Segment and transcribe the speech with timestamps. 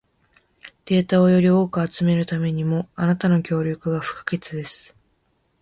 [0.85, 4.95] データをより多く集めるためにも、あなたの協力が不可欠です。